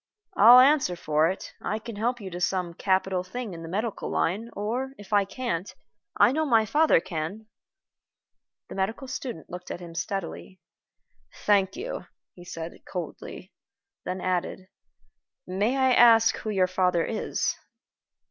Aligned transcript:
I'll 0.35 0.57
answer 0.59 0.95
for 0.95 1.29
it 1.29 1.53
I 1.61 1.77
can 1.77 1.95
help 1.95 2.19
you 2.19 2.31
to 2.31 2.41
some 2.41 2.73
capital 2.73 3.23
thing 3.23 3.53
in 3.53 3.61
the 3.61 3.69
medical 3.69 4.09
line, 4.09 4.49
or, 4.53 4.93
if 4.97 5.13
I 5.13 5.25
can't, 5.25 5.71
I 6.17 6.31
know 6.31 6.43
my 6.43 6.65
father 6.65 6.99
can." 6.99 7.45
The 8.67 8.73
medical 8.73 9.07
student 9.07 9.51
looked 9.51 9.69
at 9.69 9.79
him 9.79 9.93
steadily. 9.93 10.59
"Thank 11.45 11.75
you," 11.75 12.07
he 12.33 12.43
said, 12.45 12.81
coldly; 12.91 13.51
then 14.03 14.21
added, 14.21 14.69
"May 15.45 15.77
I 15.77 15.93
ask 15.93 16.35
who 16.37 16.49
your 16.49 16.65
father 16.65 17.05
is?" 17.05 17.55